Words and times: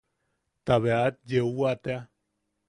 Ta 0.65 0.75
bea 0.83 1.01
at 1.07 1.15
yeuwa 1.31 1.71
tea. 1.83 1.99